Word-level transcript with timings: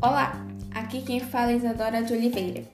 Olá, 0.00 0.32
aqui 0.74 1.02
quem 1.02 1.20
fala 1.20 1.52
é 1.52 1.56
Isadora 1.56 2.02
de 2.02 2.14
Oliveira. 2.14 2.64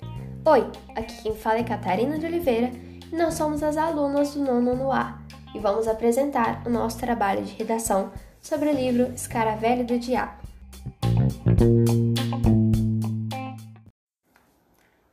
Oi, 0.45 0.71
aqui 0.95 1.23
quem 1.23 1.35
fala 1.35 1.59
é 1.59 1.65
Catarina 1.65 2.17
de 2.17 2.27
Oliveira 2.27 2.71
e 3.13 3.17
nós 3.17 3.35
somos 3.35 3.63
as 3.63 3.77
alunas 3.77 4.35
do 4.35 4.45
nono 4.45 4.77
no 4.77 4.93
A 4.93 5.21
e 5.53 5.59
vamos 5.59 5.89
apresentar 5.89 6.63
o 6.65 6.71
nosso 6.71 6.99
trabalho 6.99 7.43
de 7.43 7.55
redação 7.55 8.13
sobre 8.41 8.69
o 8.69 8.73
livro 8.73 9.13
Escaravelho 9.13 9.85
do 9.85 9.99
Diabo. 9.99 10.41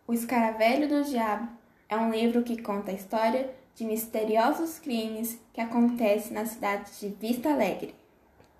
O 0.07 0.13
Escaravelho 0.13 0.87
do 0.87 1.03
Diabo 1.03 1.47
é 1.89 1.97
um 1.97 2.11
livro 2.11 2.43
que 2.43 2.61
conta 2.61 2.91
a 2.91 2.93
história 2.93 3.49
de 3.75 3.83
misteriosos 3.85 4.79
crimes 4.79 5.39
que 5.53 5.61
acontecem 5.61 6.33
na 6.33 6.45
cidade 6.45 6.91
de 6.99 7.09
Vista 7.09 7.49
Alegre. 7.49 7.93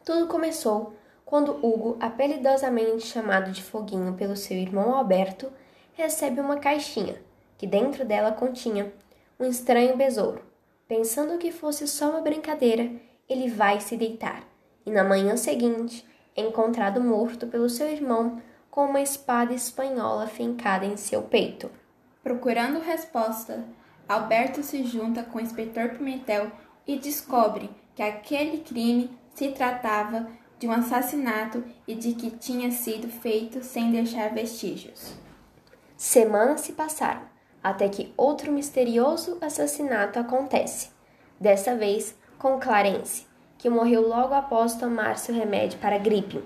Tudo 0.03 0.27
começou 0.27 0.93
quando 1.25 1.57
Hugo, 1.65 1.97
apelidosamente 1.99 3.07
chamado 3.07 3.51
de 3.51 3.63
Foguinho 3.63 4.13
pelo 4.13 4.35
seu 4.35 4.57
irmão 4.57 4.93
Alberto, 4.93 5.51
recebe 5.93 6.39
uma 6.39 6.57
caixinha 6.57 7.15
que 7.57 7.65
dentro 7.65 8.05
dela 8.05 8.31
continha 8.31 8.93
um 9.39 9.45
estranho 9.45 9.97
besouro. 9.97 10.43
Pensando 10.87 11.37
que 11.39 11.51
fosse 11.51 11.87
só 11.87 12.11
uma 12.11 12.21
brincadeira, 12.21 12.91
ele 13.27 13.49
vai 13.49 13.79
se 13.79 13.97
deitar 13.97 14.43
e 14.85 14.91
na 14.91 15.03
manhã 15.03 15.35
seguinte 15.35 16.05
é 16.35 16.41
encontrado 16.41 17.01
morto 17.01 17.47
pelo 17.47 17.69
seu 17.69 17.89
irmão 17.89 18.41
com 18.69 18.85
uma 18.85 19.01
espada 19.01 19.53
espanhola 19.53 20.27
fincada 20.27 20.85
em 20.85 20.97
seu 20.97 21.23
peito. 21.23 21.71
Procurando 22.21 22.79
resposta, 22.79 23.63
Alberto 24.07 24.61
se 24.61 24.83
junta 24.83 25.23
com 25.23 25.39
o 25.39 25.41
inspetor 25.41 25.89
Pimentel 25.89 26.51
e 26.85 26.95
descobre 26.97 27.71
que 27.95 28.03
aquele 28.03 28.59
crime 28.59 29.09
se 29.33 29.49
tratava 29.49 30.27
de 30.59 30.67
um 30.67 30.71
assassinato 30.71 31.63
e 31.87 31.95
de 31.95 32.13
que 32.13 32.29
tinha 32.29 32.69
sido 32.71 33.07
feito 33.07 33.63
sem 33.63 33.91
deixar 33.91 34.31
vestígios. 34.31 35.13
Semanas 35.97 36.61
se 36.61 36.73
passaram 36.73 37.23
até 37.63 37.89
que 37.89 38.13
outro 38.15 38.51
misterioso 38.51 39.39
assassinato 39.41 40.19
acontece. 40.19 40.89
Dessa 41.39 41.75
vez 41.75 42.15
com 42.37 42.59
Clarence, 42.59 43.25
que 43.57 43.69
morreu 43.71 44.07
logo 44.07 44.35
após 44.35 44.75
tomar 44.75 45.17
seu 45.17 45.33
remédio 45.33 45.79
para 45.79 45.97
gripe. 45.97 46.43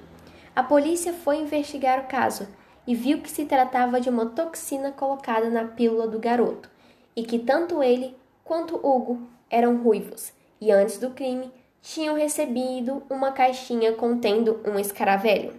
A 0.56 0.64
polícia 0.64 1.12
foi 1.12 1.40
investigar 1.40 2.00
o 2.00 2.08
caso 2.08 2.48
e 2.88 2.96
viu 2.96 3.22
que 3.22 3.30
se 3.30 3.44
tratava 3.44 4.00
de 4.00 4.10
uma 4.10 4.28
toxina 4.28 4.94
colocada 4.94 5.50
na 5.50 5.66
pílula 5.66 6.08
do 6.08 6.20
garoto 6.20 6.70
e 7.16 7.24
que 7.24 7.40
tanto 7.40 7.84
ele 7.84 8.16
quanto 8.44 8.76
Hugo 8.76 9.28
eram 9.50 9.78
ruivos 9.78 10.32
e 10.62 10.72
antes 10.72 10.98
do 10.98 11.12
crime 11.12 11.52
tinham 11.82 12.16
recebido 12.16 13.04
uma 13.10 13.32
caixinha 13.32 13.94
contendo 13.94 14.60
um 14.66 14.78
escaravelho. 14.78 15.54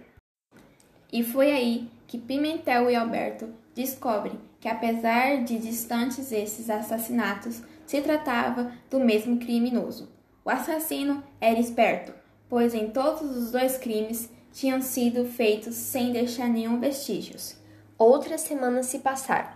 E 1.11 1.23
foi 1.23 1.51
aí 1.51 1.89
que 2.07 2.17
Pimentel 2.17 2.89
e 2.89 2.95
Alberto 2.95 3.49
descobrem 3.73 4.39
que, 4.59 4.67
apesar 4.67 5.43
de 5.43 5.57
distantes 5.57 6.31
esses 6.31 6.69
assassinatos, 6.69 7.61
se 7.85 8.01
tratava 8.01 8.71
do 8.89 8.99
mesmo 8.99 9.37
criminoso. 9.37 10.09
O 10.45 10.49
assassino 10.49 11.23
era 11.39 11.59
esperto, 11.59 12.13
pois 12.47 12.73
em 12.73 12.89
todos 12.89 13.21
os 13.35 13.51
dois 13.51 13.77
crimes 13.77 14.29
tinham 14.53 14.81
sido 14.81 15.25
feitos 15.25 15.75
sem 15.75 16.11
deixar 16.11 16.47
nenhum 16.47 16.79
vestígios. 16.79 17.57
Outras 17.97 18.41
semanas 18.41 18.87
se 18.87 18.99
passaram, 18.99 19.49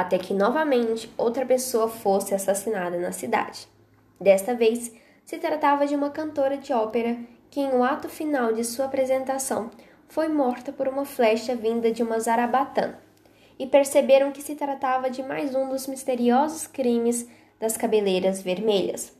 até 0.00 0.18
que 0.18 0.34
novamente 0.34 1.10
outra 1.16 1.44
pessoa 1.44 1.88
fosse 1.88 2.34
assassinada 2.34 2.98
na 2.98 3.12
cidade. 3.12 3.68
Desta 4.20 4.54
vez, 4.54 4.92
se 5.24 5.38
tratava 5.38 5.86
de 5.86 5.94
uma 5.94 6.10
cantora 6.10 6.56
de 6.56 6.72
ópera 6.72 7.16
que, 7.50 7.60
em 7.60 7.68
um 7.68 7.84
ato 7.84 8.08
final 8.08 8.52
de 8.52 8.64
sua 8.64 8.86
apresentação, 8.86 9.70
foi 10.08 10.28
morta 10.28 10.72
por 10.72 10.88
uma 10.88 11.04
flecha 11.04 11.54
vinda 11.54 11.92
de 11.92 12.02
uma 12.02 12.18
zarabatana. 12.18 12.98
E 13.58 13.66
perceberam 13.66 14.32
que 14.32 14.42
se 14.42 14.54
tratava 14.54 15.10
de 15.10 15.22
mais 15.22 15.54
um 15.54 15.68
dos 15.68 15.86
misteriosos 15.86 16.66
crimes 16.66 17.28
das 17.58 17.76
cabeleiras 17.76 18.40
vermelhas. 18.40 19.12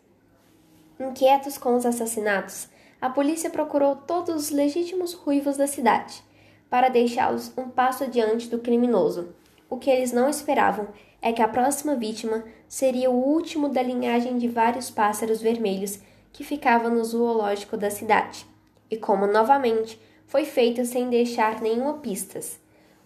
Inquietos 0.99 1.59
com 1.59 1.77
os 1.77 1.85
assassinatos, 1.85 2.69
a 3.01 3.09
polícia 3.09 3.51
procurou 3.51 3.97
todos 3.97 4.35
os 4.35 4.51
legítimos 4.51 5.15
ruivos 5.15 5.57
da 5.57 5.67
cidade 5.67 6.23
para 6.71 6.89
deixá-los 6.89 7.53
um 7.59 7.69
passo 7.69 8.05
adiante 8.05 8.49
do 8.49 8.61
criminoso. 8.61 9.35
O 9.71 9.77
que 9.77 9.89
eles 9.89 10.11
não 10.11 10.29
esperavam 10.29 10.89
é 11.23 11.33
que 11.33 11.41
a 11.41 11.47
próxima 11.47 11.95
vítima 11.95 12.43
seria 12.69 13.09
o 13.09 13.15
último 13.15 13.69
da 13.69 13.81
linhagem 13.81 14.37
de 14.37 14.49
vários 14.49 14.91
pássaros 14.91 15.41
vermelhos 15.41 16.01
que 16.33 16.43
ficava 16.43 16.91
no 16.91 17.05
zoológico 17.05 17.77
da 17.77 17.89
cidade. 17.89 18.45
E 18.91 18.97
como 18.97 19.29
novamente 19.29 20.01
foi 20.27 20.45
feito 20.45 20.85
sem 20.85 21.09
deixar 21.09 21.61
nenhuma 21.61 21.99
pistas. 21.99 22.59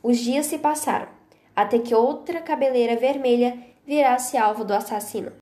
Os 0.02 0.16
dias 0.16 0.46
se 0.46 0.58
passaram, 0.58 1.08
até 1.54 1.78
que 1.78 1.94
outra 1.94 2.40
cabeleira 2.40 2.96
vermelha 2.96 3.58
virasse 3.86 4.38
alvo 4.38 4.64
do 4.64 4.72
assassino. 4.72 5.32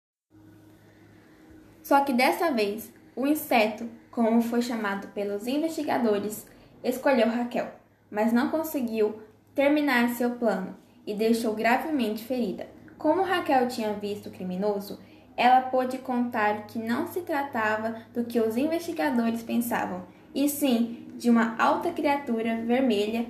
Só 1.84 2.00
que 2.00 2.12
dessa 2.12 2.50
vez, 2.50 2.92
o 3.14 3.28
inseto, 3.28 3.88
como 4.10 4.42
foi 4.42 4.60
chamado 4.60 5.06
pelos 5.08 5.46
investigadores, 5.46 6.46
escolheu 6.82 7.28
Raquel, 7.28 7.70
mas 8.10 8.32
não 8.32 8.50
conseguiu 8.50 9.20
terminar 9.54 10.08
seu 10.10 10.30
plano 10.30 10.81
e 11.06 11.14
deixou 11.14 11.54
gravemente 11.54 12.24
ferida. 12.24 12.66
Como 12.98 13.22
Raquel 13.22 13.68
tinha 13.68 13.92
visto 13.94 14.28
o 14.28 14.30
criminoso, 14.30 15.00
ela 15.36 15.62
pôde 15.62 15.98
contar 15.98 16.66
que 16.66 16.78
não 16.78 17.06
se 17.06 17.22
tratava 17.22 17.96
do 18.14 18.24
que 18.24 18.40
os 18.40 18.56
investigadores 18.56 19.42
pensavam, 19.42 20.04
e 20.34 20.48
sim 20.48 21.08
de 21.16 21.28
uma 21.28 21.56
alta 21.58 21.90
criatura 21.90 22.62
vermelha 22.64 23.26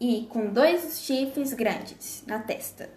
e 0.00 0.26
com 0.30 0.46
dois 0.46 1.00
chifres 1.00 1.52
grandes 1.52 2.24
na 2.26 2.38
testa. 2.38 2.90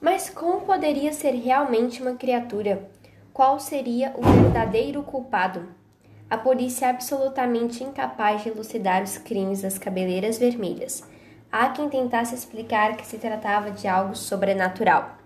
Mas 0.00 0.30
como 0.30 0.62
poderia 0.62 1.12
ser 1.12 1.32
realmente 1.32 2.02
uma 2.02 2.14
criatura? 2.14 2.90
qual 3.34 3.58
seria 3.58 4.14
o 4.16 4.22
verdadeiro 4.22 5.02
culpado. 5.02 5.68
A 6.30 6.38
polícia 6.38 6.86
é 6.86 6.90
absolutamente 6.90 7.82
incapaz 7.82 8.44
de 8.44 8.48
elucidar 8.48 9.02
os 9.02 9.18
crimes 9.18 9.62
das 9.62 9.76
cabeleiras 9.76 10.38
vermelhas. 10.38 11.02
Há 11.56 11.68
quem 11.68 11.88
tentasse 11.88 12.34
explicar 12.34 12.96
que 12.96 13.06
se 13.06 13.16
tratava 13.16 13.70
de 13.70 13.86
algo 13.86 14.16
sobrenatural. 14.16 15.16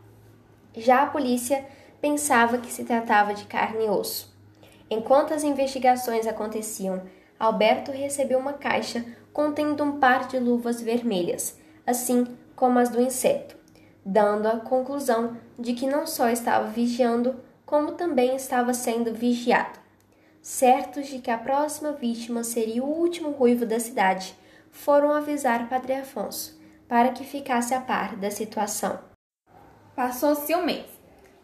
Já 0.77 1.05
a 1.05 1.06
polícia 1.06 1.65
pensava 2.03 2.59
que 2.59 2.71
se 2.71 2.84
tratava 2.84 3.33
de 3.33 3.47
carne 3.47 3.87
e 3.87 3.89
osso. 3.89 4.31
Enquanto 4.91 5.33
as 5.33 5.43
investigações 5.43 6.27
aconteciam, 6.27 7.00
Alberto 7.41 7.93
recebeu 7.93 8.38
uma 8.38 8.53
caixa 8.53 9.03
contendo 9.33 9.83
um 9.83 9.99
par 9.99 10.28
de 10.28 10.38
luvas 10.38 10.83
vermelhas, 10.83 11.59
assim 11.87 12.27
como 12.55 12.78
as 12.78 12.91
do 12.91 13.00
inseto, 13.00 13.56
dando 14.05 14.49
a 14.49 14.61
conclusão 14.61 15.34
de 15.59 15.72
que 15.72 15.87
não 15.87 16.06
só 16.06 16.28
estava 16.28 16.69
vigiando 16.69 17.37
como 17.65 17.93
também 17.93 18.37
estava 18.37 18.75
sendo 18.75 19.15
vigiado. 19.15 19.78
Certos 20.43 21.06
de 21.06 21.21
que 21.21 21.31
a 21.31 21.38
próxima 21.38 21.93
vítima 21.93 22.44
seria 22.44 22.84
o 22.84 23.00
último 23.00 23.31
ruivo 23.31 23.65
da 23.65 23.81
cidade, 23.81 24.37
foram 24.78 25.12
avisar 25.12 25.69
Padre 25.69 25.94
Afonso 25.94 26.59
para 26.89 27.11
que 27.11 27.25
ficasse 27.25 27.75
a 27.75 27.81
par 27.81 28.16
da 28.16 28.31
situação. 28.31 28.99
Passou-se 29.94 30.55
um 30.55 30.65
mês 30.65 30.87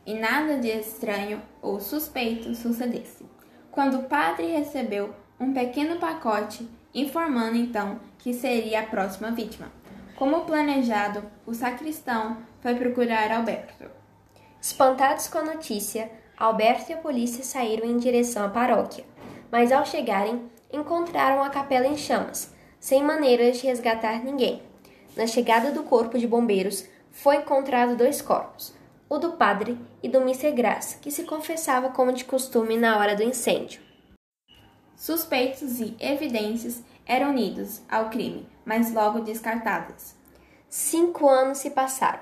e 0.07 0.15
nada 0.15 0.57
de 0.59 0.69
estranho 0.69 1.43
ou 1.61 1.81
suspeito 1.81 2.55
sucedesse, 2.55 3.27
quando 3.71 3.99
o 3.99 4.03
padre 4.05 4.47
recebeu 4.47 5.13
um 5.39 5.53
pequeno 5.53 5.99
pacote 5.99 6.69
informando 6.95 7.57
então 7.57 7.99
que 8.19 8.33
seria 8.33 8.81
a 8.81 8.87
próxima 8.87 9.33
vítima. 9.33 9.71
Como 10.17 10.45
planejado, 10.45 11.25
o 11.45 11.53
sacristão 11.53 12.39
foi 12.61 12.77
procurar 12.77 13.33
Alberto. 13.33 13.91
Espantados 14.63 15.27
com 15.27 15.39
a 15.39 15.45
notícia, 15.45 16.11
Alberto 16.39 16.93
e 16.93 16.95
a 16.95 16.99
polícia 16.99 17.43
saíram 17.43 17.87
em 17.87 17.99
direção 17.99 18.47
à 18.47 18.49
paróquia, 18.49 19.05
mas 19.51 19.73
ao 19.73 19.85
chegarem, 19.85 20.49
encontraram 20.73 21.43
a 21.43 21.51
capela 21.51 21.87
em 21.87 21.97
chamas, 21.97 22.54
sem 22.85 23.03
maneiras 23.03 23.57
de 23.57 23.67
resgatar 23.67 24.23
ninguém. 24.23 24.63
Na 25.17 25.27
chegada 25.27 25.71
do 25.71 25.85
corpo 25.85 26.19
de 26.19 26.27
bombeiros, 26.27 26.85
foi 27.11 27.37
encontrado 27.37 27.97
dois 27.97 28.21
corpos, 28.21 28.75
o 29.09 29.17
do 29.17 29.33
padre 29.33 29.79
e 30.03 30.09
do 30.09 30.19
Mr. 30.19 30.53
Graça, 30.53 30.99
que 30.99 31.11
se 31.11 31.23
confessava 31.23 31.89
como 31.89 32.13
de 32.13 32.27
costume 32.27 32.77
na 32.77 32.99
hora 32.99 33.17
do 33.17 33.23
incêndio. 33.23 33.81
Suspeitos 34.95 35.81
e 35.81 35.97
evidências 35.99 36.83
eram 37.07 37.31
unidos 37.31 37.81
ao 37.89 38.11
crime, 38.11 38.47
mas 38.67 38.93
logo 38.93 39.21
descartados. 39.21 40.15
Cinco 40.69 41.27
anos 41.27 41.57
se 41.57 41.71
passaram, 41.71 42.21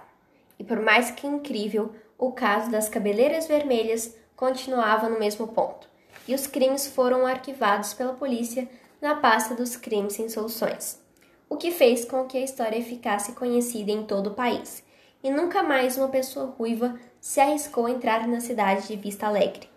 e 0.61 0.62
por 0.62 0.81
mais 0.81 1.11
que 1.11 1.26
incrível, 1.26 1.93
o 2.17 2.31
caso 2.31 2.70
das 2.70 2.88
cabeleiras 2.88 3.49
vermelhas 3.49 4.14
continuava 4.37 5.09
no 5.09 5.19
mesmo 5.19 5.49
ponto, 5.49 5.88
e 6.29 6.37
os 6.37 6.47
crimes 6.47 6.87
foram 6.87 7.26
arquivados 7.26 7.93
pela 7.94 8.12
polícia 8.12 8.69
na 9.02 9.16
pasta 9.16 9.56
dos 9.56 9.76
crimes 9.76 10.12
sem 10.12 10.28
soluções, 10.28 11.02
o 11.49 11.56
que 11.56 11.72
fez 11.72 12.04
com 12.04 12.25
que 12.25 12.38
a 12.38 12.44
história 12.44 12.81
ficasse 12.84 13.32
conhecida 13.32 13.90
em 13.90 14.04
todo 14.04 14.28
o 14.28 14.34
país, 14.34 14.84
e 15.25 15.28
nunca 15.28 15.60
mais 15.60 15.99
uma 15.99 16.06
pessoa 16.06 16.54
ruiva 16.56 16.94
se 17.20 17.40
arriscou 17.40 17.87
a 17.87 17.90
entrar 17.90 18.28
na 18.28 18.40
cidade 18.40 18.87
de 18.87 18.94
Vista 18.94 19.26
Alegre. 19.26 19.69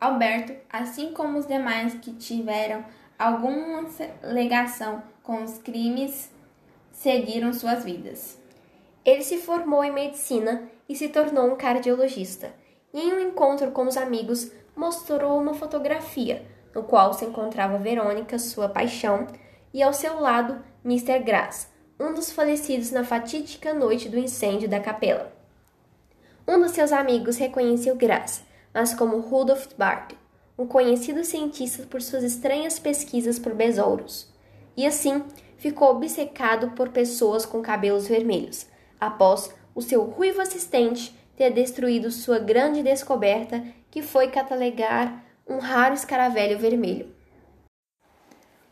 Alberto, 0.00 0.54
assim 0.70 1.12
como 1.12 1.38
os 1.38 1.46
demais 1.46 1.94
que 1.94 2.12
tiveram 2.12 2.84
alguma 3.18 3.84
ligação 4.22 5.02
com 5.24 5.42
os 5.42 5.58
crimes, 5.58 6.30
seguiram 6.92 7.52
suas 7.52 7.84
vidas. 7.84 8.38
Ele 9.04 9.24
se 9.24 9.38
formou 9.38 9.82
em 9.82 9.92
medicina 9.92 10.70
e 10.88 10.94
se 10.94 11.08
tornou 11.08 11.50
um 11.50 11.56
cardiologista. 11.56 12.54
E 12.94 13.00
em 13.00 13.12
um 13.12 13.20
encontro 13.20 13.72
com 13.72 13.88
os 13.88 13.96
amigos, 13.96 14.52
mostrou 14.76 15.40
uma 15.40 15.54
fotografia 15.54 16.46
no 16.74 16.82
qual 16.82 17.12
se 17.14 17.24
encontrava 17.24 17.78
Verônica, 17.78 18.38
sua 18.38 18.68
paixão, 18.68 19.26
e 19.72 19.82
ao 19.82 19.92
seu 19.92 20.20
lado 20.20 20.62
Mr. 20.84 21.18
Grass, 21.20 21.68
um 22.00 22.14
dos 22.14 22.30
falecidos 22.30 22.90
na 22.90 23.04
fatídica 23.04 23.74
noite 23.74 24.08
do 24.08 24.18
incêndio 24.18 24.68
da 24.68 24.80
capela. 24.80 25.32
Um 26.46 26.60
dos 26.60 26.70
seus 26.72 26.92
amigos 26.92 27.36
reconheceu 27.36 27.96
Grass, 27.96 28.44
mas 28.72 28.94
como 28.94 29.20
Rudolf 29.20 29.66
Barth, 29.76 30.14
um 30.56 30.66
conhecido 30.66 31.24
cientista 31.24 31.84
por 31.86 32.00
suas 32.00 32.22
estranhas 32.22 32.78
pesquisas 32.78 33.38
por 33.38 33.54
besouros. 33.54 34.32
E 34.76 34.86
assim 34.86 35.22
ficou 35.56 35.90
obcecado 35.90 36.70
por 36.70 36.88
pessoas 36.88 37.44
com 37.44 37.60
cabelos 37.60 38.08
vermelhos, 38.08 38.66
após 39.00 39.54
o 39.74 39.82
seu 39.82 40.04
ruivo 40.04 40.40
assistente 40.40 41.16
ter 41.36 41.50
destruído 41.50 42.10
sua 42.10 42.38
grande 42.38 42.82
descoberta, 42.82 43.62
que 43.90 44.02
foi 44.02 44.28
catalogar 44.28 45.24
um 45.48 45.58
raro 45.58 45.94
escaravelho 45.94 46.58
vermelho. 46.58 47.14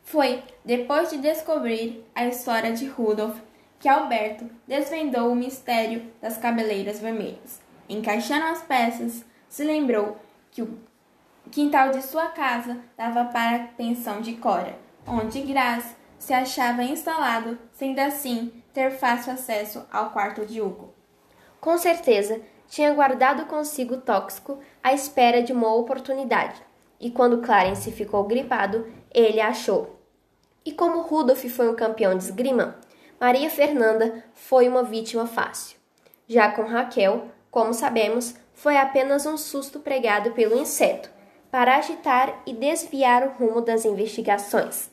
Foi 0.03 0.43
depois 0.65 1.11
de 1.11 1.19
descobrir 1.19 2.05
a 2.15 2.27
história 2.27 2.73
de 2.73 2.87
Rudolf 2.87 3.39
que 3.81 3.89
Alberto 3.89 4.49
desvendou 4.67 5.31
o 5.31 5.37
mistério 5.37 6.13
das 6.21 6.37
cabeleiras 6.37 7.01
vermelhas. 7.01 7.61
Encaixando 7.89 8.47
as 8.47 8.63
peças, 8.63 9.25
se 9.49 9.65
lembrou 9.65 10.17
que 10.51 10.63
o 10.63 10.79
quintal 11.51 11.91
de 11.91 12.03
sua 12.03 12.27
casa 12.27 12.79
dava 12.97 13.25
para 13.27 13.57
a 13.57 13.67
pensão 13.69 14.21
de 14.21 14.35
Cora, 14.35 14.79
onde 15.07 15.41
Grace 15.43 15.95
se 16.19 16.33
achava 16.33 16.83
instalado, 16.83 17.59
sendo 17.73 17.99
assim 18.01 18.53
ter 18.73 18.91
fácil 18.91 19.33
acesso 19.33 19.87
ao 19.91 20.11
quarto 20.11 20.45
de 20.45 20.61
Hugo. 20.61 20.93
Com 21.61 21.79
certeza, 21.79 22.41
tinha 22.69 22.93
guardado 22.93 23.47
consigo 23.47 23.99
tóxico 23.99 24.59
à 24.83 24.93
espera 24.93 25.43
de 25.43 25.53
uma 25.53 25.75
oportunidade, 25.75 26.61
e 27.01 27.11
quando 27.11 27.43
Clarence 27.43 27.91
ficou 27.93 28.25
gripado, 28.25 28.87
ele 29.13 29.41
a 29.41 29.49
achou. 29.49 29.99
E 30.65 30.73
como 30.73 31.03
Rudolf 31.03 31.45
foi 31.45 31.69
um 31.69 31.75
campeão 31.75 32.17
de 32.17 32.25
esgrima, 32.25 32.77
Maria 33.21 33.49
Fernanda 33.49 34.25
foi 34.35 34.69
uma 34.69 34.83
vítima 34.83 35.27
fácil. 35.27 35.77
Já 36.29 36.51
com 36.51 36.63
Raquel, 36.63 37.29
como 37.51 37.73
sabemos, 37.73 38.35
foi 38.53 38.77
apenas 38.77 39.27
um 39.27 39.37
susto 39.37 39.81
pregado 39.81 40.33
pelo 40.33 40.59
inseto, 40.59 41.11
para 41.51 41.77
agitar 41.77 42.43
e 42.45 42.53
desviar 42.53 43.27
o 43.27 43.31
rumo 43.31 43.61
das 43.61 43.85
investigações. 43.85 44.91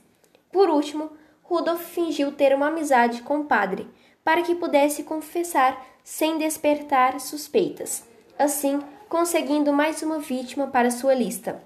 Por 0.51 0.69
último, 0.69 1.11
Rudolf 1.41 1.81
fingiu 1.81 2.31
ter 2.31 2.55
uma 2.55 2.67
amizade 2.67 3.21
com 3.21 3.39
o 3.39 3.45
padre, 3.45 3.89
para 4.23 4.41
que 4.41 4.55
pudesse 4.55 5.03
confessar 5.03 5.85
sem 6.03 6.37
despertar 6.37 7.19
suspeitas, 7.19 8.03
assim 8.37 8.81
conseguindo 9.07 9.71
mais 9.71 10.01
uma 10.01 10.17
vítima 10.17 10.67
para 10.67 10.89
sua 10.89 11.13
lista. 11.13 11.61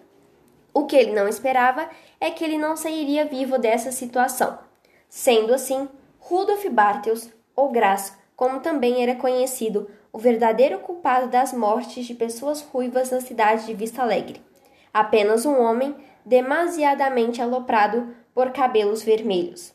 O 0.73 0.85
que 0.85 0.95
ele 0.95 1.13
não 1.13 1.27
esperava 1.27 1.89
é 2.19 2.29
que 2.29 2.43
ele 2.43 2.57
não 2.57 2.75
sairia 2.75 3.25
vivo 3.25 3.57
dessa 3.57 3.91
situação. 3.91 4.59
Sendo 5.07 5.53
assim, 5.53 5.87
Rudolf 6.19 6.65
Bartels, 6.69 7.29
ou 7.55 7.71
Graça, 7.71 8.17
como 8.35 8.59
também 8.59 9.01
era 9.01 9.15
conhecido, 9.15 9.89
o 10.11 10.19
verdadeiro 10.19 10.79
culpado 10.79 11.27
das 11.27 11.53
mortes 11.53 12.05
de 12.05 12.13
pessoas 12.13 12.61
ruivas 12.61 13.11
na 13.11 13.21
cidade 13.21 13.65
de 13.65 13.73
Vista 13.73 14.01
Alegre. 14.01 14.41
Apenas 14.93 15.45
um 15.45 15.59
homem 15.59 15.95
demasiadamente 16.25 17.41
aloprado 17.41 18.13
por 18.33 18.51
cabelos 18.51 19.01
vermelhos. 19.01 19.73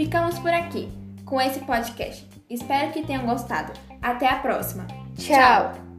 Ficamos 0.00 0.38
por 0.38 0.50
aqui 0.50 0.88
com 1.26 1.38
esse 1.38 1.60
podcast. 1.60 2.26
Espero 2.48 2.90
que 2.90 3.02
tenham 3.02 3.26
gostado. 3.26 3.74
Até 4.00 4.26
a 4.30 4.36
próxima. 4.36 4.86
Tchau. 5.14 5.74
Tchau. 5.74 5.89